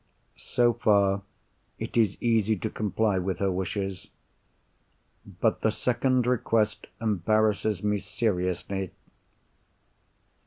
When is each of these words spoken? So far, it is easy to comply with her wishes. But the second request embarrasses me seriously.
So 0.37 0.73
far, 0.73 1.21
it 1.77 1.95
is 1.95 2.17
easy 2.19 2.55
to 2.57 2.71
comply 2.71 3.19
with 3.19 3.37
her 3.37 3.51
wishes. 3.51 4.09
But 5.39 5.61
the 5.61 5.69
second 5.69 6.25
request 6.25 6.87
embarrasses 6.99 7.83
me 7.83 7.99
seriously. 7.99 8.93